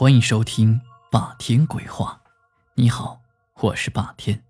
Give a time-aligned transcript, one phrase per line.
[0.00, 0.80] 欢迎收听
[1.10, 2.22] 《霸天鬼话》。
[2.72, 3.20] 你好，
[3.56, 4.42] 我是霸天。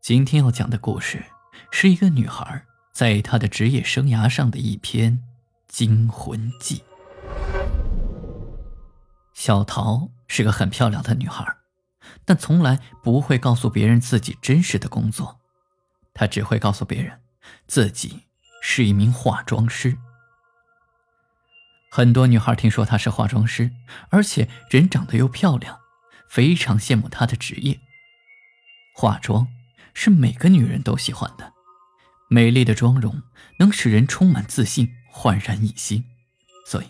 [0.00, 1.22] 今天要讲的故事
[1.70, 5.22] 是一个女孩在她的职业生涯上的一篇
[5.68, 6.82] 惊魂记。
[9.34, 11.58] 小桃是个很漂亮的女孩，
[12.24, 15.38] 但从来不会告诉别人自己真实的工作。
[16.14, 17.20] 她只会告诉别人，
[17.66, 18.22] 自己
[18.62, 19.98] 是一名化妆师。
[21.92, 23.72] 很多女孩听说她是化妆师，
[24.10, 25.80] 而且人长得又漂亮，
[26.28, 27.80] 非常羡慕她的职业。
[28.94, 29.48] 化妆
[29.92, 31.52] 是每个女人都喜欢的，
[32.28, 33.20] 美丽的妆容
[33.58, 36.04] 能使人充满自信，焕然一新，
[36.64, 36.86] 所以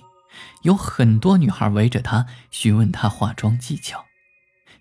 [0.62, 4.04] 有很多女孩围着她询问她化妆技巧。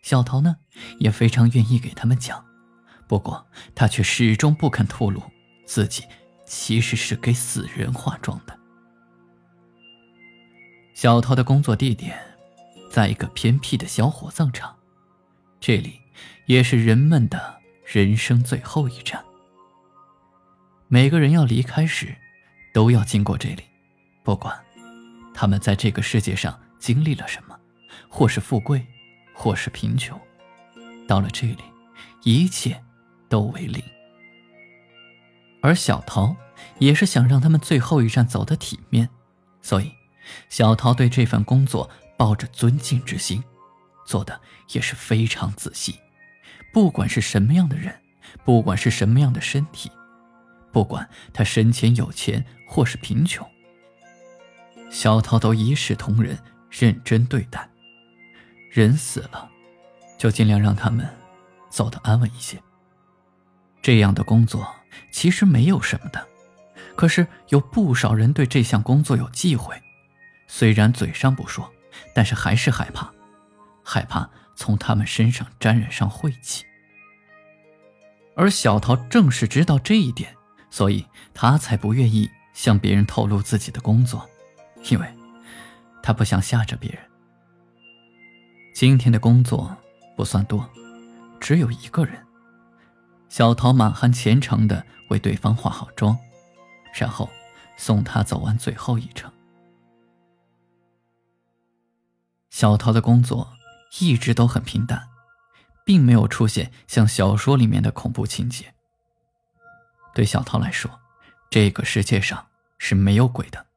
[0.01, 0.57] 小桃呢，
[0.99, 2.43] 也非常愿意给他们讲，
[3.07, 5.23] 不过她却始终不肯透露
[5.65, 6.03] 自己
[6.45, 8.58] 其实是给死人化妆的。
[11.01, 12.19] 小桃的工作地点，
[12.91, 14.75] 在一个偏僻的小火葬场，
[15.57, 15.97] 这里
[16.45, 19.23] 也是人们的人生最后一站。
[20.89, 22.13] 每个人要离开时，
[22.73, 23.63] 都要经过这里，
[24.25, 24.53] 不管
[25.33, 27.57] 他们在这个世界上经历了什么，
[28.09, 28.85] 或是富贵，
[29.33, 30.19] 或是贫穷，
[31.07, 31.63] 到了这里，
[32.23, 32.83] 一切
[33.29, 33.81] 都为零。
[35.61, 36.35] 而小桃
[36.77, 39.07] 也是想让他们最后一站走得体面，
[39.61, 39.98] 所以。
[40.49, 43.43] 小桃对这份工作抱着尊敬之心，
[44.05, 44.39] 做的
[44.71, 45.99] 也是非常仔细。
[46.71, 47.93] 不管是什么样的人，
[48.43, 49.91] 不管是什么样的身体，
[50.71, 53.47] 不管他生前有钱或是贫穷，
[54.91, 56.37] 小桃都一视同仁，
[56.69, 57.67] 认真对待。
[58.71, 59.49] 人死了，
[60.17, 61.07] 就尽量让他们
[61.69, 62.61] 走得安稳一些。
[63.81, 64.75] 这样的工作
[65.11, 66.27] 其实没有什么的，
[66.95, 69.75] 可是有不少人对这项工作有忌讳。
[70.51, 71.71] 虽然嘴上不说，
[72.13, 73.13] 但是还是害怕，
[73.83, 76.65] 害怕从他们身上沾染上晦气。
[78.35, 80.35] 而小桃正是知道这一点，
[80.71, 84.27] 所以她才不愿意向别人透露自己的工作，
[84.89, 85.07] 因为
[86.01, 86.99] 她不想吓着别人。
[88.73, 89.77] 今天的工作
[90.17, 90.67] 不算多，
[91.39, 92.25] 只有一个人。
[93.29, 96.17] 小桃满含虔诚的为对方化好妆，
[96.95, 97.29] 然后
[97.77, 99.31] 送他走完最后一程。
[102.49, 103.53] 小桃的工作
[103.99, 105.09] 一直都很平淡，
[105.85, 108.73] 并没有出现像小说里面的恐怖情节。
[110.13, 110.99] 对小桃来说，
[111.49, 113.67] 这个世界上是没有鬼的，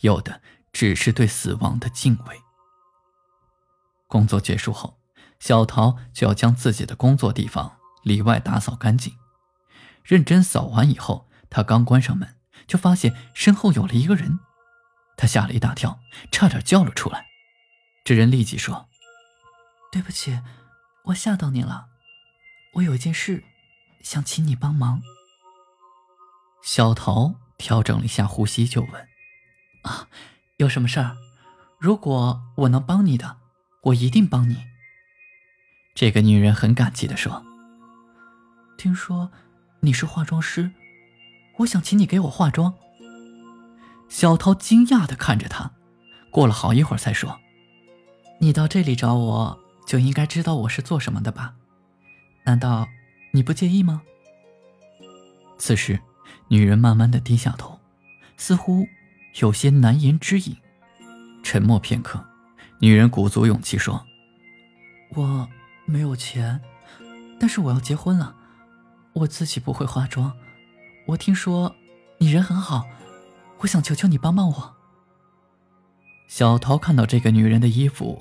[0.00, 0.40] 有的
[0.72, 2.40] 只是对死亡的敬畏。
[4.08, 4.98] 工作结束后，
[5.38, 9.14] 小桃就要将自己的工作地方里外打扫干净。
[10.02, 12.36] 认真扫完以后，她刚关上门，
[12.66, 14.40] 就发现身后有了一个人，
[15.16, 17.26] 她吓了一大跳，差点叫了出来。
[18.04, 18.88] 这人立即说
[19.92, 20.40] ：“对不起，
[21.04, 21.86] 我吓到你了。
[22.74, 23.44] 我有一件事，
[24.02, 25.02] 想请你帮忙。”
[26.64, 29.08] 小桃调整了一下呼吸，就问
[29.84, 30.08] ：“啊，
[30.56, 31.16] 有什么事儿？
[31.78, 33.38] 如果我能帮你的，
[33.82, 34.64] 我一定帮你。”
[35.94, 37.44] 这个女人很感激的说
[38.76, 39.30] ：“听说
[39.80, 40.72] 你是化妆师，
[41.58, 42.74] 我想请你给我化妆。”
[44.08, 45.72] 小桃惊讶的看着他，
[46.32, 47.38] 过了好一会儿才说。
[48.42, 51.54] 你到这里找我，就应该知道我是做什么的吧？
[52.42, 52.88] 难道
[53.30, 54.02] 你不介意吗？
[55.58, 56.00] 此时，
[56.48, 57.78] 女人慢慢的低下头，
[58.36, 58.84] 似乎
[59.40, 60.56] 有些难言之隐。
[61.44, 62.20] 沉默片刻，
[62.80, 64.04] 女人鼓足勇气说
[65.14, 65.48] ：“我
[65.84, 66.60] 没有钱，
[67.38, 68.34] 但是我要结婚了，
[69.12, 70.32] 我自己不会化妆。
[71.06, 71.76] 我听说
[72.18, 72.84] 你人很好，
[73.58, 74.74] 我想求求你帮帮我。”
[76.26, 78.20] 小桃看到这个女人的衣服。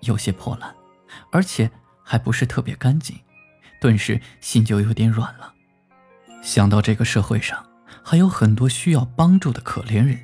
[0.00, 0.74] 有些破烂，
[1.30, 1.70] 而且
[2.02, 3.18] 还不是特别干净，
[3.80, 5.54] 顿时心就有点软了。
[6.42, 7.66] 想到这个社会上
[8.02, 10.18] 还有很多需要帮助的可怜人，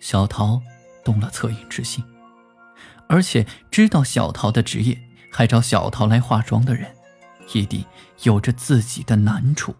[0.00, 0.62] 小桃
[1.04, 2.04] 动了恻隐之心。
[3.08, 4.98] 而且知道小桃的职业，
[5.30, 6.94] 还找小桃来化妆的人，
[7.52, 7.84] 一定
[8.22, 9.76] 有着自己的难处。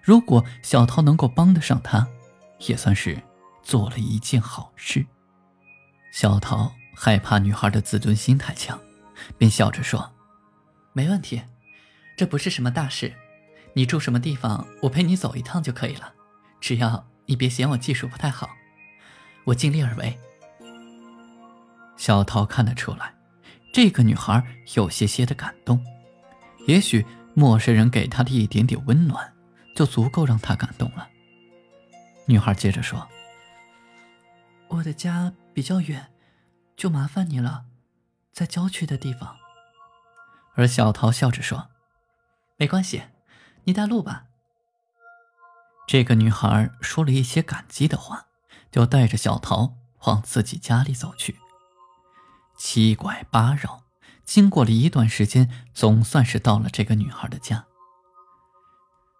[0.00, 2.08] 如果小桃能够帮得上他，
[2.60, 3.22] 也算是
[3.62, 5.04] 做了一件好事。
[6.10, 6.72] 小桃。
[6.94, 8.78] 害怕女孩的自尊心太强，
[9.38, 10.12] 便笑着说
[10.92, 11.42] ：“没问题，
[12.16, 13.12] 这不是什么大事。
[13.74, 16.12] 你住什么地方，我陪你走一趟就可以了。
[16.60, 18.50] 只要你别嫌我技术不太好，
[19.44, 20.18] 我尽力而为。”
[21.96, 23.14] 小桃看得出来，
[23.72, 24.44] 这个女孩
[24.74, 25.84] 有些些的感动。
[26.66, 27.04] 也许
[27.34, 29.32] 陌生人给她的一点点温暖，
[29.74, 31.08] 就足够让她感动了。
[32.26, 33.08] 女孩接着说
[34.68, 36.06] ：“我的家比较远。”
[36.82, 37.66] 就麻烦你了，
[38.32, 39.36] 在郊区的地方。”
[40.56, 41.68] 而小桃笑着说
[42.58, 43.04] ：“没关系，
[43.62, 44.24] 你带路吧。”
[45.86, 48.26] 这个女孩说了一些感激的话，
[48.72, 49.76] 就带着小桃
[50.06, 51.38] 往自己家里走去。
[52.58, 53.84] 七拐八绕，
[54.24, 57.66] 经过了一段时间，总算是到了这个女孩的家。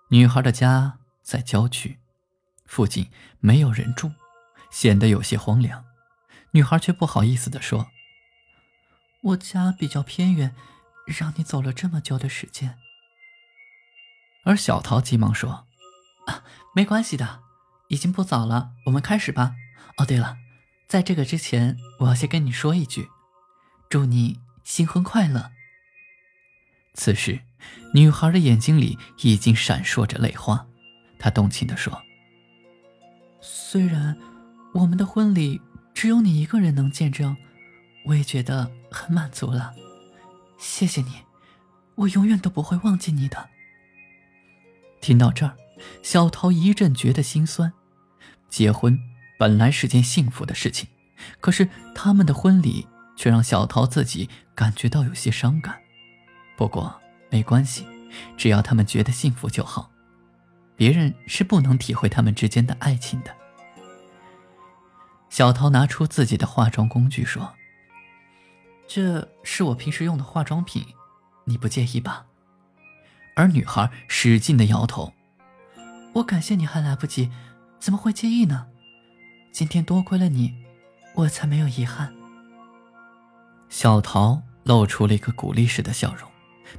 [0.08, 2.00] 女孩的家在郊区，
[2.66, 4.10] 附近没有人住，
[4.68, 5.84] 显得有些荒凉。
[6.52, 7.90] 女孩却不好意思地说
[9.22, 10.54] ：“我家比较偏远，
[11.06, 12.78] 让你走了这么久的时间。”
[14.44, 15.66] 而小桃急忙说。
[16.26, 17.40] 啊，没关系的，
[17.88, 19.56] 已经不早了，我们开始吧。
[19.96, 20.36] 哦，对了，
[20.86, 23.08] 在这个之前，我要先跟你说一句，
[23.90, 25.50] 祝你新婚快乐。
[26.94, 27.40] 此时，
[27.92, 30.64] 女孩的眼睛里已经闪烁着泪花，
[31.18, 32.00] 她动情地说
[33.42, 34.16] ：“虽然
[34.74, 35.60] 我们的婚礼
[35.94, 37.36] 只有你一个人能见证，
[38.06, 39.72] 我也觉得很满足了。
[40.58, 41.12] 谢谢你，
[41.94, 43.50] 我永远都不会忘记你的。”
[45.00, 45.56] 听到这儿。
[46.00, 47.72] 小桃一阵觉得心酸，
[48.48, 48.96] 结婚
[49.36, 50.88] 本来是件幸福的事情，
[51.40, 52.86] 可是他们的婚礼
[53.16, 55.80] 却让小桃自己感觉到有些伤感。
[56.56, 57.00] 不过
[57.30, 57.84] 没关系，
[58.36, 59.90] 只要他们觉得幸福就好，
[60.76, 63.34] 别人是不能体会他们之间的爱情的。
[65.32, 67.54] 小桃拿出自己的化妆工具说
[68.86, 70.84] ：“这是我平时用的化妆品，
[71.46, 72.26] 你不介意吧？”
[73.34, 75.14] 而女孩使劲的摇头。
[76.12, 77.30] 我感谢你还来不及，
[77.80, 78.66] 怎么会介意呢？
[79.50, 80.54] 今天多亏了你，
[81.14, 82.14] 我才没有遗憾。
[83.70, 86.30] 小桃露出了一个鼓励式的笑容，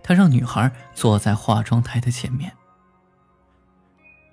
[0.03, 2.55] 她让女孩坐在化妆台的前面。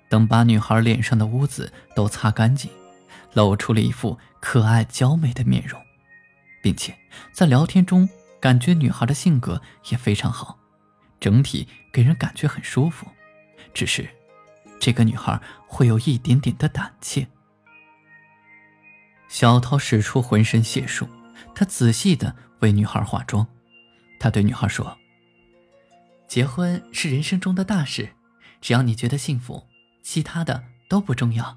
[0.09, 2.69] 等把女孩脸上的污渍都擦干净，
[3.33, 5.81] 露出了一副可爱娇美的面容，
[6.61, 6.97] 并且
[7.31, 8.07] 在聊天中
[8.39, 10.57] 感觉女孩的性格也非常好，
[11.19, 13.07] 整体给人感觉很舒服。
[13.73, 14.07] 只是。
[14.83, 17.27] 这个女孩会有一点点的胆怯。
[19.29, 21.07] 小桃使出浑身解数，
[21.53, 23.45] 她仔细的为女孩化妆。
[24.19, 24.97] 她对女孩说
[26.27, 28.09] ：“结婚是人生中的大事，
[28.59, 29.67] 只要你觉得幸福，
[30.01, 31.55] 其他的都不重要。”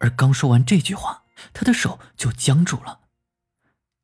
[0.00, 3.00] 而刚说完这句话，他的手就僵住了。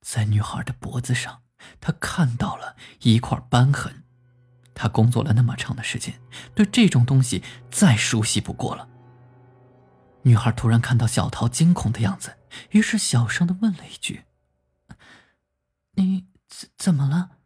[0.00, 1.43] 在女孩的脖子上，
[1.81, 4.04] 他看到了一块斑痕。
[4.75, 6.20] 他工作了那么长的时间，
[6.54, 8.88] 对这种东西再熟悉不过了。
[10.22, 12.37] 女孩突然看到小桃惊恐的样子，
[12.70, 14.25] 于是小声的问了一句
[15.96, 17.38] ：“你怎怎么了？”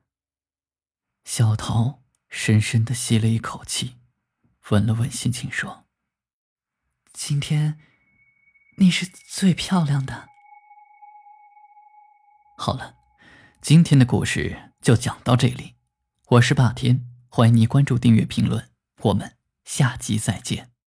[1.25, 3.97] 小桃深深的吸了一口气，
[4.71, 5.85] 稳了稳心情说
[7.13, 7.79] ：“今天
[8.81, 10.31] 你是最漂亮的。”
[12.57, 12.95] 好了，
[13.61, 15.77] 今天的故事就讲到这里，
[16.29, 17.07] 我是霸天。
[17.29, 18.71] 欢迎你关注、订阅、评论，
[19.03, 20.70] 我们下集再见。